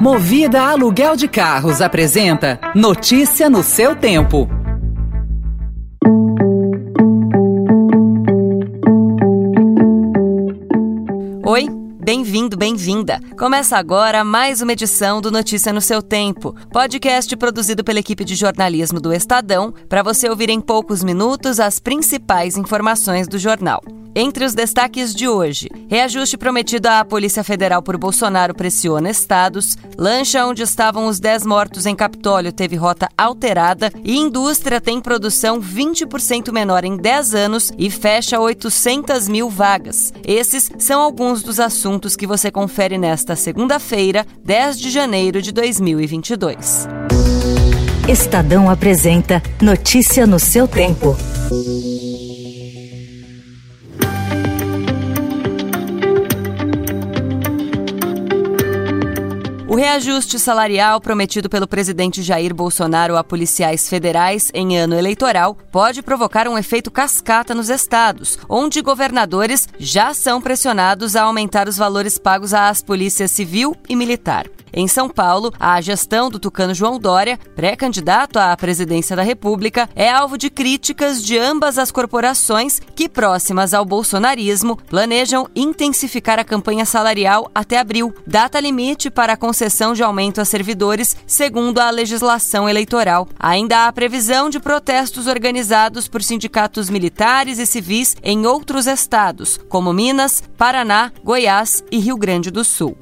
Movida 0.00 0.62
Aluguel 0.62 1.16
de 1.16 1.26
Carros 1.26 1.82
apresenta 1.82 2.60
Notícia 2.72 3.50
no 3.50 3.64
seu 3.64 3.96
tempo. 3.96 4.48
Bem-vindo, 12.08 12.56
bem-vinda. 12.56 13.20
Começa 13.38 13.76
agora 13.76 14.24
mais 14.24 14.62
uma 14.62 14.72
edição 14.72 15.20
do 15.20 15.30
Notícia 15.30 15.74
no 15.74 15.80
seu 15.82 16.00
tempo, 16.00 16.54
podcast 16.72 17.36
produzido 17.36 17.84
pela 17.84 17.98
equipe 17.98 18.24
de 18.24 18.34
jornalismo 18.34 18.98
do 18.98 19.12
Estadão, 19.12 19.74
para 19.90 20.02
você 20.02 20.26
ouvir 20.26 20.48
em 20.48 20.58
poucos 20.58 21.04
minutos 21.04 21.60
as 21.60 21.78
principais 21.78 22.56
informações 22.56 23.28
do 23.28 23.38
jornal. 23.38 23.82
Entre 24.20 24.44
os 24.44 24.54
destaques 24.54 25.14
de 25.14 25.28
hoje, 25.28 25.68
reajuste 25.88 26.36
prometido 26.36 26.88
à 26.88 27.04
Polícia 27.04 27.44
Federal 27.44 27.82
por 27.82 27.96
Bolsonaro 27.96 28.54
pressiona 28.54 29.10
estados, 29.10 29.76
lancha 29.96 30.44
onde 30.44 30.62
estavam 30.62 31.06
os 31.06 31.20
10 31.20 31.46
mortos 31.46 31.86
em 31.86 31.94
Capitólio 31.94 32.50
teve 32.50 32.74
rota 32.74 33.08
alterada 33.16 33.92
e 34.02 34.16
indústria 34.16 34.80
tem 34.80 35.00
produção 35.00 35.60
20% 35.60 36.50
menor 36.50 36.84
em 36.84 36.96
10 36.96 37.34
anos 37.34 37.70
e 37.78 37.90
fecha 37.90 38.40
800 38.40 39.28
mil 39.28 39.48
vagas. 39.48 40.12
Esses 40.26 40.68
são 40.78 41.00
alguns 41.00 41.42
dos 41.42 41.60
assuntos 41.60 41.97
que 42.16 42.26
você 42.26 42.50
confere 42.50 42.96
nesta 42.96 43.34
segunda-feira, 43.34 44.24
10 44.44 44.78
de 44.78 44.90
janeiro 44.90 45.42
de 45.42 45.52
2022. 45.52 46.86
Estadão 48.08 48.70
apresenta 48.70 49.42
Notícia 49.60 50.26
no 50.26 50.38
seu 50.38 50.66
tempo. 50.66 51.16
O 51.50 52.17
reajuste 59.78 60.40
salarial 60.40 61.00
prometido 61.00 61.48
pelo 61.48 61.68
presidente 61.68 62.20
Jair 62.20 62.52
Bolsonaro 62.52 63.16
a 63.16 63.22
policiais 63.22 63.88
federais 63.88 64.50
em 64.52 64.76
ano 64.76 64.98
eleitoral 64.98 65.56
pode 65.70 66.02
provocar 66.02 66.48
um 66.48 66.58
efeito 66.58 66.90
cascata 66.90 67.54
nos 67.54 67.70
estados, 67.70 68.40
onde 68.48 68.82
governadores 68.82 69.68
já 69.78 70.12
são 70.12 70.40
pressionados 70.40 71.14
a 71.14 71.22
aumentar 71.22 71.68
os 71.68 71.76
valores 71.76 72.18
pagos 72.18 72.52
às 72.52 72.82
polícias 72.82 73.30
civil 73.30 73.76
e 73.88 73.94
militar. 73.94 74.46
Em 74.78 74.86
São 74.86 75.08
Paulo, 75.08 75.52
a 75.58 75.80
gestão 75.80 76.30
do 76.30 76.38
tucano 76.38 76.72
João 76.72 77.00
Dória, 77.00 77.36
pré-candidato 77.56 78.36
à 78.38 78.56
presidência 78.56 79.16
da 79.16 79.24
República, 79.24 79.90
é 79.92 80.08
alvo 80.08 80.38
de 80.38 80.48
críticas 80.48 81.20
de 81.20 81.36
ambas 81.36 81.78
as 81.78 81.90
corporações 81.90 82.80
que, 82.94 83.08
próximas 83.08 83.74
ao 83.74 83.84
bolsonarismo, 83.84 84.76
planejam 84.76 85.48
intensificar 85.56 86.38
a 86.38 86.44
campanha 86.44 86.84
salarial 86.84 87.50
até 87.52 87.76
abril, 87.76 88.14
data 88.24 88.60
limite 88.60 89.10
para 89.10 89.32
a 89.32 89.36
concessão 89.36 89.94
de 89.94 90.04
aumento 90.04 90.40
a 90.40 90.44
servidores, 90.44 91.16
segundo 91.26 91.80
a 91.80 91.90
legislação 91.90 92.68
eleitoral. 92.68 93.26
Ainda 93.36 93.88
há 93.88 93.92
previsão 93.92 94.48
de 94.48 94.60
protestos 94.60 95.26
organizados 95.26 96.06
por 96.06 96.22
sindicatos 96.22 96.88
militares 96.88 97.58
e 97.58 97.66
civis 97.66 98.14
em 98.22 98.46
outros 98.46 98.86
estados, 98.86 99.58
como 99.68 99.92
Minas, 99.92 100.40
Paraná, 100.56 101.10
Goiás 101.24 101.82
e 101.90 101.98
Rio 101.98 102.16
Grande 102.16 102.48
do 102.48 102.62
Sul. 102.62 102.96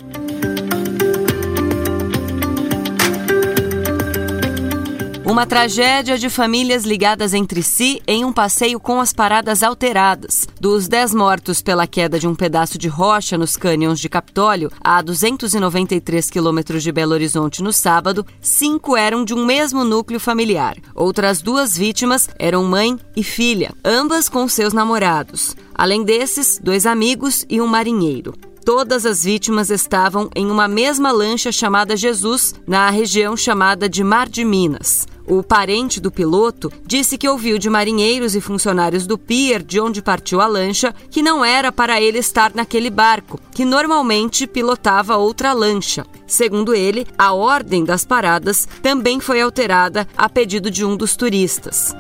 Uma 5.27 5.45
tragédia 5.45 6.17
de 6.17 6.31
famílias 6.31 6.85
ligadas 6.85 7.35
entre 7.35 7.61
si 7.61 8.01
em 8.07 8.25
um 8.25 8.33
passeio 8.33 8.79
com 8.79 9.01
as 9.01 9.13
paradas 9.13 9.65
alteradas. 9.65 10.47
Dos 10.61 10.87
10 10.87 11.15
mortos 11.15 11.61
pela 11.61 11.85
queda 11.85 12.17
de 12.17 12.29
um 12.29 12.35
pedaço 12.35 12.79
de 12.79 12.87
rocha 12.87 13.37
nos 13.37 13.57
cânions 13.57 13.99
de 13.99 14.09
Capitólio, 14.09 14.71
a 14.81 15.03
293 15.03 16.31
quilômetros 16.31 16.81
de 16.81 16.93
Belo 16.93 17.13
Horizonte 17.13 17.61
no 17.61 17.73
sábado, 17.73 18.25
cinco 18.41 18.97
eram 18.97 19.25
de 19.25 19.35
um 19.35 19.45
mesmo 19.45 19.83
núcleo 19.83 20.21
familiar. 20.21 20.77
Outras 20.95 21.43
duas 21.43 21.77
vítimas 21.77 22.29
eram 22.39 22.63
mãe 22.63 22.97
e 23.17 23.25
filha, 23.25 23.75
ambas 23.85 24.29
com 24.29 24.47
seus 24.47 24.73
namorados. 24.73 25.57
Além 25.75 26.05
desses, 26.05 26.61
dois 26.63 26.87
amigos 26.87 27.45
e 27.51 27.61
um 27.61 27.67
marinheiro. 27.67 28.33
Todas 28.65 29.05
as 29.05 29.25
vítimas 29.25 29.71
estavam 29.71 30.31
em 30.37 30.49
uma 30.49 30.69
mesma 30.69 31.11
lancha 31.11 31.51
chamada 31.51 31.97
Jesus, 31.97 32.55
na 32.65 32.91
região 32.91 33.37
chamada 33.37 33.89
de 33.89 34.05
Mar 34.05 34.29
de 34.29 34.45
Minas. 34.45 35.07
O 35.27 35.43
parente 35.43 36.01
do 36.01 36.11
piloto 36.11 36.73
disse 36.85 37.19
que 37.19 37.29
ouviu 37.29 37.59
de 37.59 37.69
marinheiros 37.69 38.37
e 38.37 38.41
funcionários 38.41 39.07
do 39.07 39.19
pier 39.19 39.63
de 39.63 39.81
onde 39.81 40.01
partiu 40.01 40.41
a 40.41 40.47
lancha 40.47 40.95
que 41.11 41.23
não 41.23 41.45
era 41.45 41.73
para 41.73 42.01
ele 42.01 42.19
estar 42.19 42.53
naquele 42.55 42.91
barco, 42.91 43.41
que 43.53 43.65
normalmente 43.65 44.47
pilotava 44.47 45.17
outra 45.17 45.53
lancha. 45.53 46.07
Segundo 46.27 46.75
ele, 46.75 47.07
a 47.19 47.33
ordem 47.33 47.85
das 47.85 48.05
paradas 48.05 48.69
também 48.83 49.19
foi 49.19 49.41
alterada 49.41 50.07
a 50.17 50.29
pedido 50.29 50.71
de 50.71 50.85
um 50.85 50.97
dos 50.97 51.17
turistas. 51.17 51.95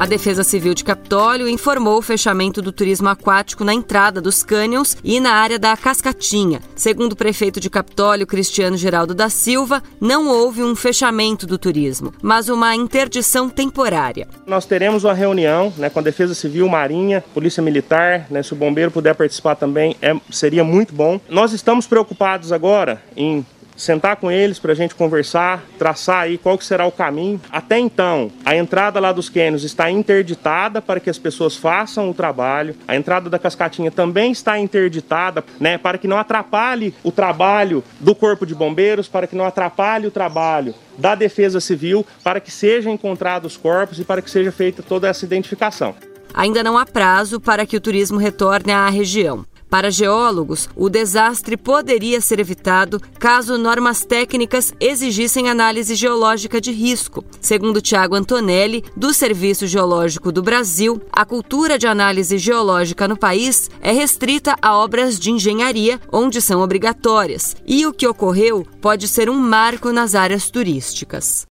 A 0.00 0.06
Defesa 0.06 0.42
Civil 0.42 0.72
de 0.72 0.82
Capitólio 0.82 1.46
informou 1.46 1.98
o 1.98 2.02
fechamento 2.02 2.62
do 2.62 2.72
turismo 2.72 3.06
aquático 3.10 3.64
na 3.64 3.74
entrada 3.74 4.18
dos 4.18 4.42
cânions 4.42 4.96
e 5.04 5.20
na 5.20 5.32
área 5.32 5.58
da 5.58 5.76
Cascatinha. 5.76 6.62
Segundo 6.74 7.12
o 7.12 7.16
prefeito 7.16 7.60
de 7.60 7.68
Capitólio, 7.68 8.26
Cristiano 8.26 8.78
Geraldo 8.78 9.14
da 9.14 9.28
Silva, 9.28 9.82
não 10.00 10.26
houve 10.26 10.62
um 10.62 10.74
fechamento 10.74 11.46
do 11.46 11.58
turismo, 11.58 12.14
mas 12.22 12.48
uma 12.48 12.74
interdição 12.74 13.50
temporária. 13.50 14.26
Nós 14.46 14.64
teremos 14.64 15.04
uma 15.04 15.12
reunião 15.12 15.70
né, 15.76 15.90
com 15.90 15.98
a 15.98 16.02
Defesa 16.02 16.34
Civil, 16.34 16.66
Marinha, 16.66 17.22
Polícia 17.34 17.62
Militar, 17.62 18.26
né, 18.30 18.42
se 18.42 18.54
o 18.54 18.56
bombeiro 18.56 18.90
puder 18.90 19.14
participar 19.14 19.54
também, 19.54 19.94
é, 20.00 20.16
seria 20.30 20.64
muito 20.64 20.94
bom. 20.94 21.20
Nós 21.28 21.52
estamos 21.52 21.86
preocupados 21.86 22.52
agora 22.52 23.02
em 23.14 23.44
sentar 23.80 24.16
com 24.16 24.30
eles 24.30 24.58
para 24.58 24.72
a 24.72 24.74
gente 24.74 24.94
conversar, 24.94 25.64
traçar 25.78 26.22
aí 26.22 26.36
qual 26.38 26.58
que 26.58 26.64
será 26.64 26.86
o 26.86 26.92
caminho. 26.92 27.40
Até 27.50 27.78
então, 27.78 28.30
a 28.44 28.54
entrada 28.54 29.00
lá 29.00 29.12
dos 29.12 29.28
cânions 29.28 29.64
está 29.64 29.90
interditada 29.90 30.82
para 30.82 31.00
que 31.00 31.10
as 31.10 31.18
pessoas 31.18 31.56
façam 31.56 32.10
o 32.10 32.14
trabalho. 32.14 32.76
A 32.86 32.94
entrada 32.94 33.30
da 33.30 33.38
cascatinha 33.38 33.90
também 33.90 34.32
está 34.32 34.58
interditada, 34.58 35.42
né, 35.58 35.78
para 35.78 35.98
que 35.98 36.06
não 36.06 36.18
atrapalhe 36.18 36.94
o 37.02 37.10
trabalho 37.10 37.82
do 37.98 38.14
Corpo 38.14 38.44
de 38.44 38.54
Bombeiros, 38.54 39.08
para 39.08 39.26
que 39.26 39.34
não 39.34 39.44
atrapalhe 39.44 40.06
o 40.06 40.10
trabalho 40.10 40.74
da 40.98 41.14
Defesa 41.14 41.60
Civil, 41.60 42.06
para 42.22 42.40
que 42.40 42.50
sejam 42.50 42.92
encontrados 42.92 43.52
os 43.52 43.56
corpos 43.56 43.98
e 43.98 44.04
para 44.04 44.20
que 44.20 44.30
seja 44.30 44.52
feita 44.52 44.82
toda 44.82 45.08
essa 45.08 45.24
identificação. 45.24 45.94
Ainda 46.34 46.62
não 46.62 46.78
há 46.78 46.86
prazo 46.86 47.40
para 47.40 47.66
que 47.66 47.76
o 47.76 47.80
turismo 47.80 48.18
retorne 48.18 48.72
à 48.72 48.88
região. 48.88 49.44
Para 49.70 49.88
geólogos, 49.88 50.68
o 50.74 50.90
desastre 50.90 51.56
poderia 51.56 52.20
ser 52.20 52.40
evitado 52.40 53.00
caso 53.20 53.56
normas 53.56 54.04
técnicas 54.04 54.74
exigissem 54.80 55.48
análise 55.48 55.94
geológica 55.94 56.60
de 56.60 56.72
risco. 56.72 57.24
Segundo 57.40 57.80
Tiago 57.80 58.16
Antonelli, 58.16 58.84
do 58.96 59.14
Serviço 59.14 59.68
Geológico 59.68 60.32
do 60.32 60.42
Brasil, 60.42 61.00
a 61.12 61.24
cultura 61.24 61.78
de 61.78 61.86
análise 61.86 62.36
geológica 62.36 63.06
no 63.06 63.16
país 63.16 63.70
é 63.80 63.92
restrita 63.92 64.56
a 64.60 64.76
obras 64.76 65.20
de 65.20 65.30
engenharia, 65.30 66.00
onde 66.10 66.40
são 66.40 66.60
obrigatórias, 66.62 67.54
e 67.64 67.86
o 67.86 67.92
que 67.92 68.08
ocorreu 68.08 68.66
pode 68.80 69.06
ser 69.06 69.30
um 69.30 69.38
marco 69.38 69.92
nas 69.92 70.16
áreas 70.16 70.50
turísticas. 70.50 71.46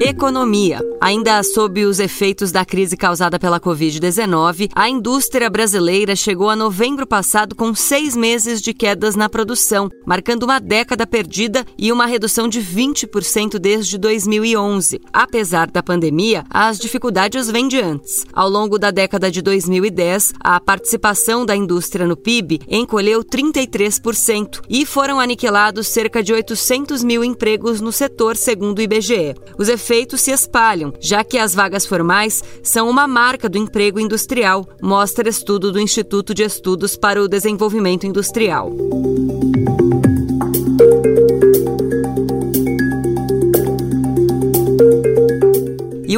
Economia. 0.00 0.80
Ainda 1.00 1.40
sob 1.44 1.84
os 1.84 2.00
efeitos 2.00 2.50
da 2.50 2.64
crise 2.64 2.96
causada 2.96 3.38
pela 3.38 3.60
Covid-19, 3.60 4.70
a 4.74 4.88
indústria 4.88 5.48
brasileira 5.48 6.16
chegou 6.16 6.50
a 6.50 6.56
novembro 6.56 7.06
passado 7.06 7.54
com 7.54 7.72
seis 7.72 8.16
meses 8.16 8.60
de 8.60 8.74
quedas 8.74 9.14
na 9.14 9.28
produção, 9.28 9.88
marcando 10.04 10.42
uma 10.42 10.58
década 10.58 11.06
perdida 11.06 11.64
e 11.78 11.92
uma 11.92 12.04
redução 12.04 12.48
de 12.48 12.60
20% 12.60 13.60
desde 13.60 13.96
2011. 13.96 15.00
Apesar 15.12 15.70
da 15.70 15.84
pandemia, 15.84 16.44
as 16.50 16.78
dificuldades 16.78 17.48
vêm 17.48 17.68
de 17.68 17.80
antes. 17.80 18.26
Ao 18.32 18.48
longo 18.48 18.76
da 18.76 18.90
década 18.90 19.30
de 19.30 19.40
2010, 19.40 20.34
a 20.40 20.58
participação 20.58 21.46
da 21.46 21.54
indústria 21.54 22.08
no 22.08 22.16
PIB 22.16 22.60
encolheu 22.66 23.22
33% 23.22 24.62
e 24.68 24.84
foram 24.84 25.20
aniquilados 25.20 25.86
cerca 25.86 26.24
de 26.24 26.32
800 26.32 27.04
mil 27.04 27.22
empregos 27.22 27.80
no 27.80 27.92
setor, 27.92 28.36
segundo 28.36 28.80
o 28.80 28.82
IBGE. 28.82 29.36
Os 29.56 29.68
efeitos 29.68 30.20
se 30.22 30.32
espalham, 30.32 30.87
já 31.00 31.24
que 31.24 31.38
as 31.38 31.54
vagas 31.54 31.86
formais 31.86 32.42
são 32.62 32.88
uma 32.88 33.06
marca 33.06 33.48
do 33.48 33.58
emprego 33.58 34.00
industrial, 34.00 34.66
mostra 34.80 35.28
estudo 35.28 35.72
do 35.72 35.80
Instituto 35.80 36.34
de 36.34 36.42
Estudos 36.42 36.96
para 36.96 37.22
o 37.22 37.28
Desenvolvimento 37.28 38.06
Industrial. 38.06 38.70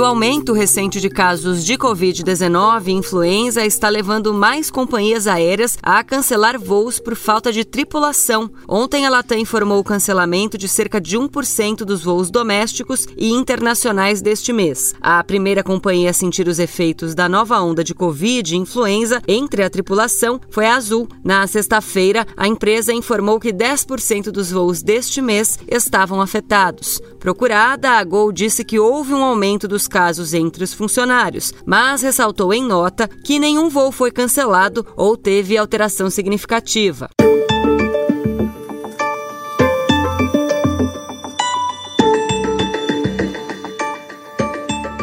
O 0.00 0.04
aumento 0.04 0.54
recente 0.54 0.98
de 0.98 1.10
casos 1.10 1.62
de 1.62 1.76
Covid-19 1.76 2.86
e 2.86 2.92
influenza 2.92 3.66
está 3.66 3.90
levando 3.90 4.32
mais 4.32 4.70
companhias 4.70 5.26
aéreas 5.26 5.76
a 5.82 6.02
cancelar 6.02 6.58
voos 6.58 6.98
por 6.98 7.14
falta 7.14 7.52
de 7.52 7.66
tripulação. 7.66 8.50
Ontem, 8.66 9.04
a 9.04 9.10
Latam 9.10 9.36
informou 9.36 9.78
o 9.78 9.84
cancelamento 9.84 10.56
de 10.56 10.66
cerca 10.68 10.98
de 10.98 11.18
1% 11.18 11.84
dos 11.84 12.02
voos 12.02 12.30
domésticos 12.30 13.06
e 13.14 13.30
internacionais 13.30 14.22
deste 14.22 14.54
mês. 14.54 14.94
A 15.02 15.22
primeira 15.22 15.62
companhia 15.62 16.08
a 16.08 16.14
sentir 16.14 16.48
os 16.48 16.58
efeitos 16.58 17.14
da 17.14 17.28
nova 17.28 17.60
onda 17.60 17.84
de 17.84 17.94
Covid 17.94 18.54
e 18.54 18.58
influenza 18.58 19.20
entre 19.28 19.62
a 19.62 19.68
tripulação 19.68 20.40
foi 20.48 20.64
a 20.64 20.76
Azul. 20.76 21.08
Na 21.22 21.46
sexta-feira, 21.46 22.26
a 22.38 22.48
empresa 22.48 22.90
informou 22.90 23.38
que 23.38 23.52
10% 23.52 24.30
dos 24.30 24.50
voos 24.50 24.82
deste 24.82 25.20
mês 25.20 25.58
estavam 25.68 26.22
afetados. 26.22 27.02
Procurada, 27.18 27.90
a 27.90 28.02
Gol 28.02 28.32
disse 28.32 28.64
que 28.64 28.78
houve 28.78 29.12
um 29.12 29.22
aumento 29.22 29.68
dos 29.68 29.89
casos 29.90 30.32
entre 30.32 30.64
os 30.64 30.72
funcionários, 30.72 31.52
mas 31.66 32.00
ressaltou 32.00 32.54
em 32.54 32.62
nota 32.62 33.06
que 33.08 33.38
nenhum 33.38 33.68
voo 33.68 33.92
foi 33.92 34.10
cancelado 34.10 34.86
ou 34.96 35.16
teve 35.16 35.58
alteração 35.58 36.08
significativa. 36.08 37.10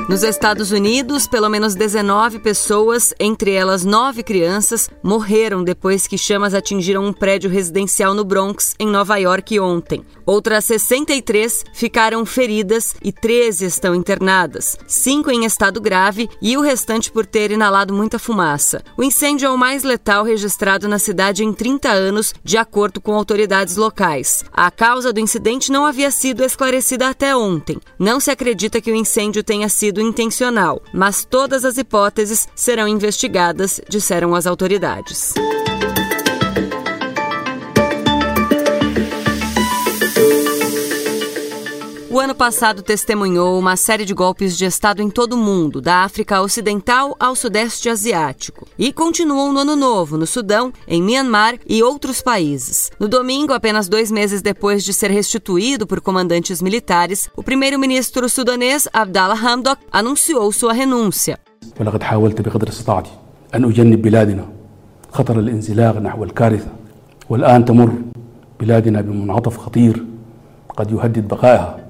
Nos 0.08 0.24
Estados 0.24 0.72
Unidos, 0.72 1.28
pelo 1.28 1.50
menos 1.50 1.76
19 1.76 2.40
pessoas, 2.40 3.14
entre 3.20 3.52
elas 3.52 3.84
nove 3.84 4.24
crianças, 4.24 4.90
morreram 5.04 5.66
depois 5.66 6.08
que 6.08 6.18
chamas 6.18 6.54
atingiram 6.54 7.06
um 7.06 7.12
prédio 7.12 7.50
residencial 7.50 8.14
no 8.14 8.24
Bronx, 8.24 8.74
em 8.80 8.88
Nova 8.88 9.18
York, 9.18 9.60
ontem. 9.60 10.06
Outras 10.26 10.64
63 10.64 11.66
ficaram 11.74 12.26
feridas 12.26 12.96
e 13.04 13.12
13 13.12 13.66
estão 13.66 13.94
internadas, 13.94 14.78
cinco 14.88 15.30
em 15.30 15.44
estado 15.44 15.82
grave 15.82 16.30
e 16.42 16.56
o 16.56 16.62
restante 16.62 17.12
por 17.12 17.26
ter 17.26 17.52
inalado 17.52 17.94
muita 17.94 18.18
fumaça. 18.18 18.82
O 18.98 19.04
incêndio 19.04 19.48
é 19.48 19.50
o 19.50 19.58
mais 19.58 19.84
letal 19.84 20.24
registrado 20.24 20.88
na 20.88 21.00
cidade 21.00 21.44
em 21.44 21.52
30 21.52 21.90
anos, 21.90 22.34
de 22.46 22.56
acordo 22.56 23.02
com 23.02 23.14
autoridades 23.14 23.76
locais. 23.76 24.46
A 24.54 24.72
causa 24.72 25.12
do 25.12 25.20
incidente 25.20 25.70
não 25.70 25.86
havia 25.86 26.12
sido 26.12 26.46
esclarecida 26.46 27.10
até 27.10 27.36
ontem. 27.36 27.78
Não 28.00 28.22
se 28.22 28.32
acredita 28.32 28.80
que 28.80 28.92
o 28.92 28.96
incêndio 28.96 29.44
tenha 29.44 29.68
sido 29.68 29.97
intencional, 30.02 30.82
mas 30.94 31.26
todas 31.26 31.66
as 31.66 31.78
hipóteses 31.78 32.48
serão 32.56 32.88
investigadas, 32.88 33.80
disseram 33.90 34.36
as 34.36 34.46
autoridades. 34.46 35.34
O 42.17 42.21
ano 42.21 42.35
passado 42.35 42.83
testemunhou 42.83 43.59
uma 43.59 43.75
série 43.77 44.05
de 44.05 44.13
golpes 44.13 44.57
de 44.59 44.65
Estado 44.67 45.01
em 45.01 45.09
todo 45.09 45.33
o 45.33 45.37
mundo, 45.39 45.81
da 45.81 46.05
África 46.05 46.43
Ocidental 46.43 47.17
ao 47.19 47.35
Sudeste 47.35 47.89
Asiático. 47.89 48.67
E 48.79 48.93
continuou 48.93 49.53
no 49.53 49.61
Ano 49.61 49.75
Novo, 49.75 50.19
no 50.19 50.27
Sudão, 50.27 50.73
em 50.87 51.03
Myanmar 51.03 51.59
e 51.67 51.83
outros 51.83 52.21
países. 52.21 52.91
No 53.01 53.09
domingo, 53.09 53.55
apenas 53.55 53.89
dois 53.89 54.11
meses 54.11 54.43
depois 54.43 54.85
de 54.85 54.93
ser 54.93 55.11
restituído 55.11 55.87
por 55.87 56.01
comandantes 56.01 56.61
militares, 56.61 57.31
o 57.35 57.43
primeiro-ministro 57.43 58.29
sudanês 58.29 58.87
Abdallah 58.93 59.35
Hamdok 59.35 59.81
anunciou 59.91 60.53
sua 60.53 60.73
renúncia. 60.73 61.39
والآن 67.31 67.65
تمر 67.65 67.93
بلادنا 68.61 69.01
بمنعطف 69.01 69.57
خطير 69.57 70.05
قد 70.77 70.91
يهدد 70.91 71.29
بقائها 71.29 71.77
كليا 71.77 71.86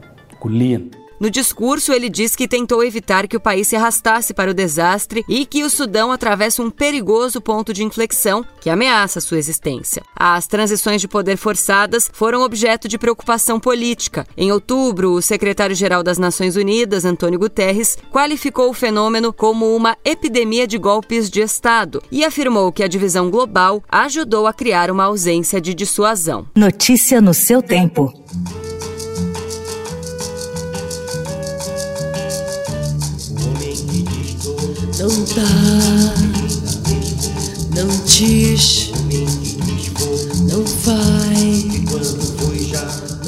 no 1.20 1.32
discurso, 1.32 1.92
ele 1.92 2.10
diz 2.10 2.36
que 2.36 2.48
tentou 2.48 2.84
evitar 2.84 3.28
que 3.28 3.36
o 3.36 3.40
país 3.40 3.68
se 3.68 3.76
arrastasse 3.76 4.36
para 4.36 4.52
o 4.52 4.54
desastre 4.54 5.26
e 5.28 5.48
que 5.48 5.64
o 5.64 5.70
Sudão 5.70 6.12
atravessa 6.12 6.62
um 6.62 6.70
perigoso 6.70 7.42
ponto 7.42 7.74
de 7.74 7.84
inflexão 7.84 8.46
que 8.62 8.70
ameaça 8.70 9.20
sua 9.20 9.40
existência. 9.40 10.04
As 10.16 10.46
transições 10.46 11.02
de 11.02 11.08
poder 11.08 11.36
forçadas 11.38 12.10
foram 12.14 12.44
objeto 12.44 12.88
de 12.88 13.00
preocupação 13.00 13.60
política. 13.60 14.28
Em 14.38 14.52
outubro, 14.52 15.14
o 15.14 15.22
secretário-geral 15.22 16.04
das 16.04 16.20
Nações 16.20 16.56
Unidas, 16.56 17.04
Antônio 17.04 17.40
Guterres, 17.40 17.98
qualificou 18.12 18.70
o 18.70 18.74
fenômeno 18.74 19.34
como 19.34 19.76
uma 19.76 19.98
epidemia 20.06 20.68
de 20.68 20.78
golpes 20.78 21.32
de 21.32 21.42
Estado 21.42 22.02
e 22.12 22.24
afirmou 22.24 22.72
que 22.72 22.84
a 22.84 22.88
divisão 22.88 23.32
global 23.32 23.84
ajudou 23.90 24.46
a 24.46 24.54
criar 24.54 24.92
uma 24.92 25.06
ausência 25.06 25.60
de 25.60 25.74
dissuasão. 25.74 26.48
Notícia 26.56 27.20
no 27.20 27.34
seu 27.34 27.60
tempo. 27.60 28.14
Não 35.00 35.10
dá, 35.26 35.42
não 37.76 37.88
diz, 38.06 38.92
não. 40.50 40.66